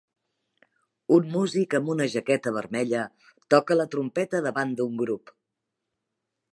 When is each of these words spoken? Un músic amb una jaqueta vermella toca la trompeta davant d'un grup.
Un 1.17 1.27
músic 1.33 1.75
amb 1.79 1.91
una 1.95 2.09
jaqueta 2.15 2.55
vermella 2.57 3.05
toca 3.55 3.79
la 3.81 3.89
trompeta 3.95 4.45
davant 4.49 4.75
d'un 4.81 5.01
grup. 5.05 5.37